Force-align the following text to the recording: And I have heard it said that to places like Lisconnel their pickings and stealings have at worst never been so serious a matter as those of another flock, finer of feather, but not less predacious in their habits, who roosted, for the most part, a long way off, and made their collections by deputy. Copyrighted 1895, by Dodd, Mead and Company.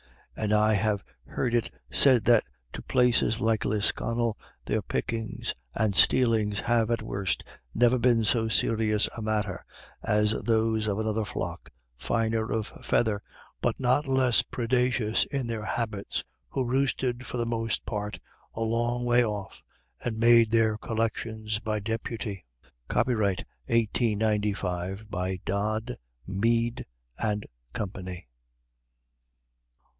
And 0.35 0.51
I 0.53 0.73
have 0.73 1.03
heard 1.27 1.53
it 1.53 1.69
said 1.91 2.23
that 2.23 2.43
to 2.73 2.81
places 2.81 3.39
like 3.39 3.63
Lisconnel 3.63 4.35
their 4.65 4.81
pickings 4.81 5.53
and 5.75 5.93
stealings 5.95 6.61
have 6.61 6.89
at 6.89 7.03
worst 7.03 7.43
never 7.75 7.99
been 7.99 8.23
so 8.23 8.47
serious 8.47 9.07
a 9.15 9.21
matter 9.21 9.63
as 10.01 10.31
those 10.31 10.87
of 10.87 10.97
another 10.97 11.25
flock, 11.25 11.69
finer 11.95 12.51
of 12.51 12.69
feather, 12.83 13.21
but 13.61 13.79
not 13.79 14.07
less 14.07 14.41
predacious 14.41 15.25
in 15.25 15.45
their 15.45 15.63
habits, 15.65 16.23
who 16.49 16.65
roosted, 16.65 17.23
for 17.27 17.37
the 17.37 17.45
most 17.45 17.85
part, 17.85 18.17
a 18.55 18.61
long 18.61 19.05
way 19.05 19.23
off, 19.23 19.61
and 20.03 20.17
made 20.17 20.49
their 20.49 20.75
collections 20.79 21.59
by 21.59 21.79
deputy. 21.79 22.43
Copyrighted 22.87 23.45
1895, 23.67 25.11
by 25.11 25.39
Dodd, 25.45 25.97
Mead 26.25 26.87
and 27.19 27.45
Company. 27.73 28.27